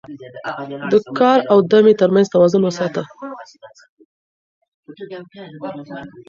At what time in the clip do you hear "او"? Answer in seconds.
1.51-1.57